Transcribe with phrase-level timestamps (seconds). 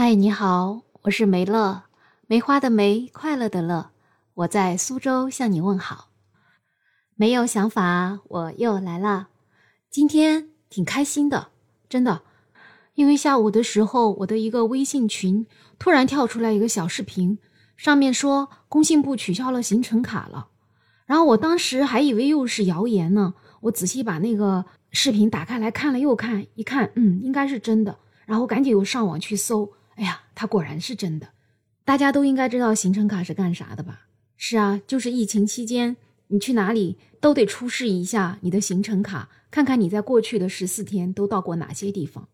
[0.00, 1.82] 嗨，你好，我是梅乐，
[2.28, 3.90] 梅花的梅，快乐的乐。
[4.34, 6.10] 我在苏州向你问好。
[7.16, 9.26] 没有想法，我又来了。
[9.90, 11.48] 今天挺开心的，
[11.88, 12.22] 真的，
[12.94, 15.44] 因为下午的时候，我的一个微信群
[15.80, 17.40] 突然跳出来一个小视频，
[17.76, 20.46] 上面说工信部取消了行程卡了。
[21.06, 27.98] 然后我当时还以为又是谣言呢，我仔细把那个视频打开来看了又看，一看，嗯，应该是真的。
[28.26, 29.72] 然后赶紧又上网去搜。
[29.98, 31.28] 哎呀，它果然是真的。
[31.84, 34.06] 大家都应该知道行程卡是干啥的吧？
[34.36, 35.96] 是啊，就是疫情期间
[36.28, 42.28] 你去哪里都得出示一下你的行程卡，看看你在过去的十四天都到过哪些地方。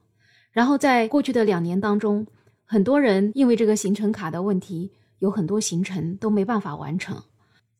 [0.52, 2.26] 然后在过去的两年当中，
[2.66, 7.22] 很多人因为这个行程卡的问题，有很多行程都没办法完成。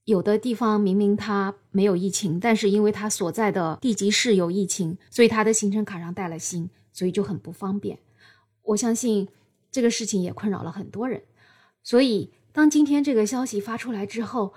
[0.07, 7.99] 有的地方明明它没有疫情，但是因为它所在的地级市有疫情，所以它的行程卡上带了星，所以就很不方便。
[8.63, 9.29] 我相信。
[9.75, 11.25] 这个事情也困扰了很多人，
[11.83, 14.55] 所以当今天这个消息发出来之后，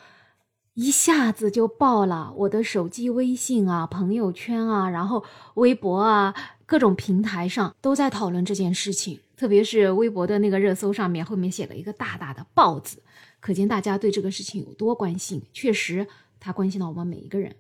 [0.75, 2.31] 一下子就爆了。
[2.37, 6.35] 我的手机微信啊、朋友圈啊，然后微博啊，
[6.67, 9.19] 各种平台上都在讨论这件事情。
[9.35, 13.02] 特别是微博的那个热搜上面，后面写了一个大大的“爆”字，
[13.39, 15.41] 可见大家对这个事情有多关心。
[15.52, 16.05] 确实，
[16.39, 17.55] 它关心到我们每一个人。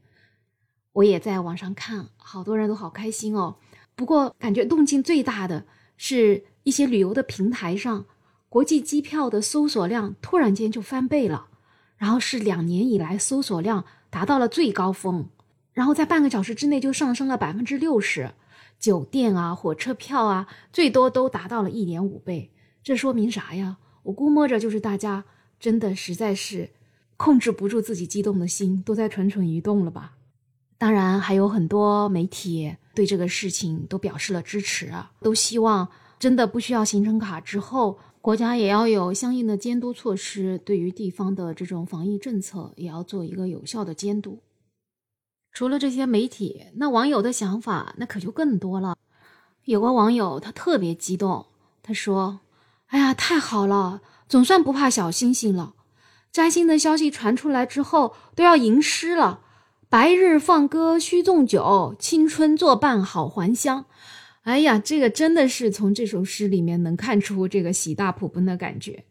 [0.93, 3.55] 我也在网上看，好多人都好开心哦。
[3.95, 5.65] 不过，感觉动静最大的
[5.97, 6.45] 是。
[6.67, 8.05] 一些旅游的平台上，
[8.49, 11.47] 国际机票的搜索量突然间就翻倍了，
[11.95, 15.29] 然后是两年以来搜索量达到了最高峰，
[15.71, 18.31] 然后在半个小时之内就上升了百分之六十。
[18.77, 22.51] 酒店啊，火车票啊，最多都达到了一点五倍。
[22.83, 23.77] 这说明啥呀？
[24.03, 25.23] 我估摸着就是大家
[25.61, 26.71] 真的实在是
[27.15, 30.17] 控制不住自己激动的心，都在蠢蠢欲动了吧？
[30.77, 35.87] 当然，还有很多媒体对这个事情都表示了支持，都希望。
[36.19, 44.39] 真的不需要行程卡之后，国家也要有相应的监督措施，对于地方的这种防疫政策也要做一个有效的监督。
[45.53, 48.95] 除了这些媒体，那网友的想法那可就更多了。
[49.65, 51.45] 有个网友他特别激动，
[51.81, 52.41] 他说
[52.87, 55.73] ：“哎呀，太好了，总算不怕小星星了。
[56.31, 59.41] 摘星的消息传出来之后，都要吟诗了
[59.89, 63.85] ：‘白日放歌须纵酒，青春作伴好还乡。’”
[64.47, 69.03] 哎呀，这个真的是从这首诗里面能看出这个喜大普奔的感觉。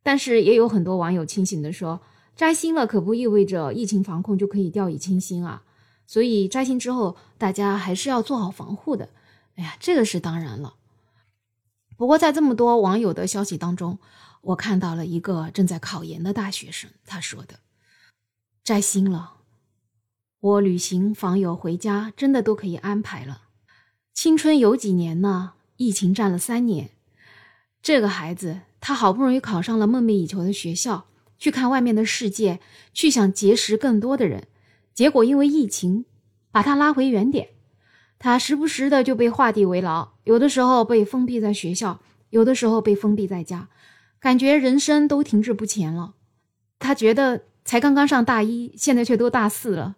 [0.00, 2.00] 但是也有很多网友清醒的说，
[2.36, 5.64] 摘星了可不意味着疫情防控就可以掉以轻心啊。
[6.06, 9.08] 所以摘星之后，大家还是要做好防护的。
[9.56, 10.74] 哎呀，这个是当然了。
[11.96, 13.98] 不过在这么多网友的消息当中，
[14.42, 17.58] 我看到了一个正在考研的大学生，他说的
[18.62, 19.38] ：“摘星了，
[20.38, 23.40] 我旅行、访友、回家真的都可以安排了。”
[24.14, 25.54] 青春有几年呢？
[25.76, 26.90] 疫情占了三年。
[27.82, 32.60] 这个孩子，他好不容易考上了梦寐以求的学校，去看外面的世界，
[32.92, 34.46] 去想结识更多的人，
[34.94, 36.04] 结果因为疫情，
[36.52, 37.48] 把他拉回原点。
[38.20, 42.00] 他时不时的就被画地为牢，有的时候被封闭在学校，
[42.30, 43.68] 有的时候被封闭在家，
[44.20, 46.14] 感觉人生都停滞不前了。
[46.78, 49.96] 他觉得才刚刚上大一，现在却都大四了。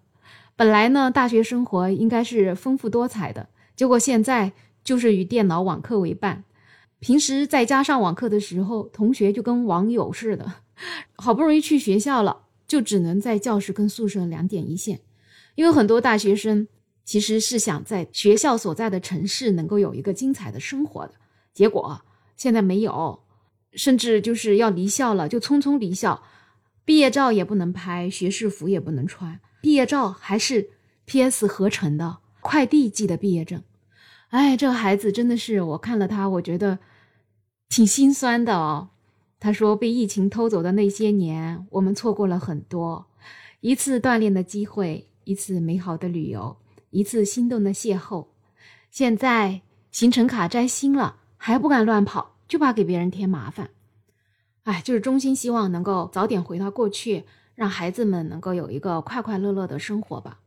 [0.56, 3.50] 本来呢，大学生活应该是丰富多彩的。
[3.76, 6.44] 结果现在就是与电脑网课为伴，
[6.98, 10.50] 平时在家上网课的时候，同学就跟网友似的，
[11.16, 15.00] 好不容易去学校了，就只能在教室跟宿舍两点一线。
[15.56, 16.66] 因为很多大学生
[17.04, 21.12] 其实是想在学校所在的城市能够有一个精彩的生活的，
[21.53, 22.00] 结果
[22.36, 23.20] 现在没有，
[23.72, 26.22] 甚至就是要离校了，就匆匆离校，
[26.86, 30.70] 毕业照也不能拍，学士服也不能穿，毕业照还是
[31.04, 32.20] PS 合成的。
[32.42, 33.60] 快递寄的毕业证，
[34.31, 36.78] 哎，这个孩子真的是，我看了他，我觉得
[37.69, 38.91] 挺心酸的哦。
[39.38, 43.06] 他说，被疫情偷走的那些年，我们错过了很多，
[43.60, 46.56] 一次锻炼的机会，一次美好的旅游，
[46.91, 48.26] 一次心动的邂逅。
[48.91, 49.60] 现在
[49.91, 53.71] 行程卡摘星了，还不敢乱跑，就怕给别人添麻烦。
[54.65, 57.24] 哎，就是衷心希望能够早点回到过去，
[57.54, 60.41] 让孩子们能够有一个快快乐乐的生活吧。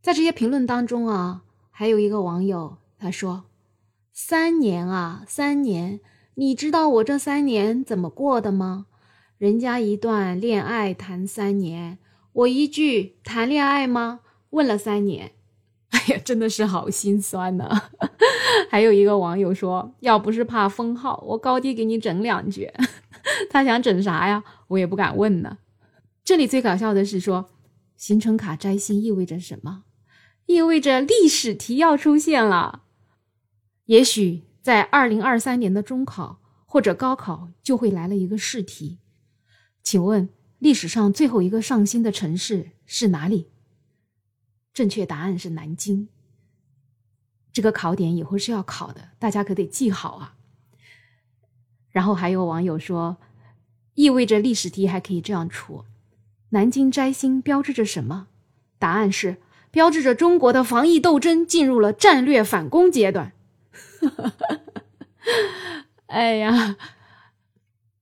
[0.00, 3.44] 在这些评论当中啊，还有一个网友他说
[4.12, 6.00] ：“三年啊，三年，
[6.34, 8.86] 你知道我这三年怎么过的吗？
[9.38, 11.98] 人家一段恋爱谈三年，
[12.32, 14.20] 我一句谈恋爱吗？
[14.50, 15.32] 问了三年，
[15.90, 17.90] 哎呀，真的是好心酸呐。
[18.68, 22.72] ”还有一个网友说：“要不是怕封号，我高低给你整两句。
[23.48, 24.42] ”他想整啥呀？
[24.68, 25.58] 我也不敢问呢。
[26.24, 27.48] 这里最搞笑的是说，
[27.96, 29.84] 行程卡摘星意味着什么？
[30.46, 32.82] 意味着历史题要出现了。
[33.88, 38.98] 也许在二零二三年的中考或者高考就会来了一个试题，
[39.82, 43.48] 请问历史上最后一个上新的城市是哪里？
[44.74, 46.08] 正确答案是南京。
[47.50, 50.34] 这个考点以后是要考的，大家可得记好啊。
[51.88, 53.16] 然后还有网友说，
[53.94, 55.86] 意味着历史题还可以这样出：
[56.50, 58.26] 南京摘星标志着什么？
[58.78, 59.38] 答案是
[59.70, 63.32] 标志着中国的防疫斗争进入了战略反攻阶段。
[66.06, 66.76] 哎呀，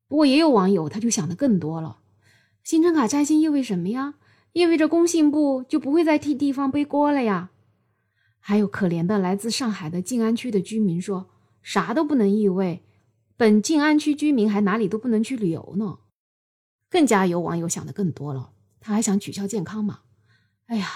[0.09, 1.99] 不过也有网友他就想的更多了：
[2.63, 4.15] 新春卡摘星意味什么呀？
[4.53, 7.51] 意味着工信部就不会再替地方背锅了呀？
[8.39, 11.29] 还有可怜的来自上海的静安区的居民说
[11.63, 12.85] ：“啥都不能意味，
[13.37, 15.99] 本静安区居民还哪里都不能去旅游呢。”
[16.89, 20.01] 更加有网友想的更多了，他还想取消健康码。
[20.67, 20.89] 哎呀，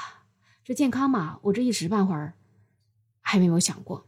[0.64, 2.34] 这健康码我这一时半会儿
[3.20, 4.06] 还没有想过。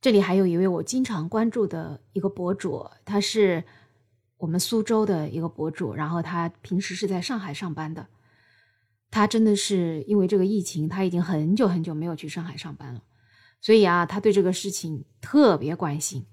[0.00, 3.64] 这里还有一位我经常关注的一个博主，他是
[4.36, 8.06] 我们苏州的一个博主，然后他平时是在上海上班的。
[9.10, 13.02] 他真的是因为这个疫情，他已经很久很久没有去上海上班了，
[13.60, 16.26] 所以啊，他对这个事情特别关心。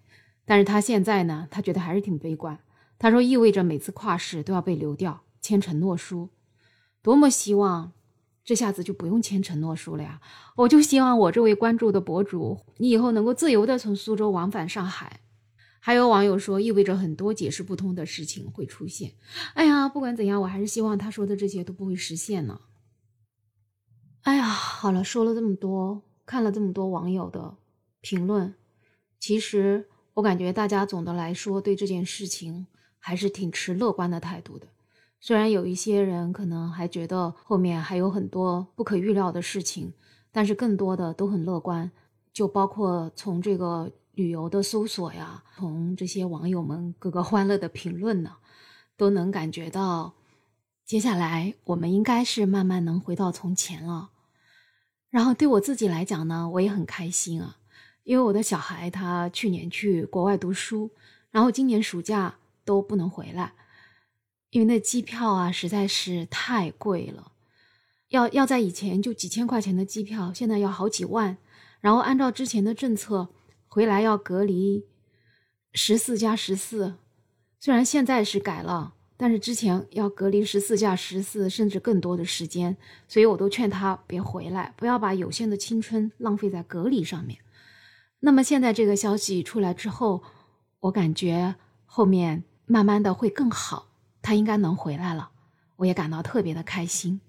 [0.46, 2.60] 但是他现在呢，他觉得还是挺悲观。
[3.00, 6.30] 他说，意味着每次跨市都要被流掉、签承诺书，
[7.02, 7.94] 多么希望
[8.44, 10.20] 这下子就不用签承诺书了呀！
[10.58, 15.22] 我就希望我这位关注的博主，你以后能够自由的从苏州往返上海。
[15.80, 19.14] 还有网友说，意味着很多解释不通的事情会出现。
[19.54, 22.60] 哎呀，不管怎样，我还是希望他说的这些都不会实现呢。
[24.24, 27.56] 哎呀，好了，说了这么多，看了这么多网友的
[28.02, 28.54] 评论，
[29.20, 32.68] 其实我感觉大家总的来说对这件事情
[33.00, 34.68] 还是挺持乐观的态度的。
[35.26, 39.94] 虽然有一些人可能还觉得后面还有很多不可预料的事情，
[40.34, 41.90] 但是更多的都很乐观，
[42.34, 43.90] 就包括从这个。
[44.16, 48.36] 旅游的搜索呀，从这些网友们各个欢乐的评论呢，
[48.96, 50.14] 都能感觉到，
[50.86, 54.12] 接下来我们应该是慢慢能回到从前了。
[55.10, 57.58] 然后对我自己来讲呢，我也很开心啊，
[58.04, 60.92] 因为我的小孩他去年去国外读书，
[61.32, 63.54] 然后今年暑假都不能回来，
[64.54, 67.34] 因为那机票啊实在是太贵了，
[68.08, 71.38] 要要在以前就几千块钱的机票，现在要好几万，
[71.82, 73.28] 然后按照之前的政策。
[73.68, 74.86] 回来要隔离
[75.72, 76.94] 十四加十四，
[77.60, 82.78] 虽然现在是改了，但是之前要隔离十四加十四，甚至更多的时间，
[83.08, 87.40] 所以我都劝他别回来，不要把有限的青春浪费在隔离上面。
[88.20, 90.22] 那么现在这个消息出来之后，
[90.82, 93.88] 我感觉后面慢慢的会更好，
[94.24, 95.30] 他应该能回来了，
[95.76, 97.22] 我也感到特别的开心。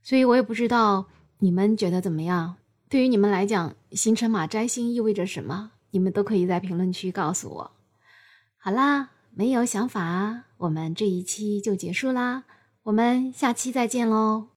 [0.00, 1.06] 所以我也不知道
[1.38, 2.54] 你们觉得怎么样。
[2.88, 5.72] 对于你们来讲，星辰马摘星意味着什么？
[5.90, 7.70] 你们都可以在评论区告诉我。
[8.58, 12.44] 好啦，没有想法，我们这一期就结束啦，
[12.84, 14.48] 我们下期再见喽。